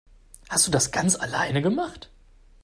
[0.49, 2.09] Hast du das ganz alleine gemacht?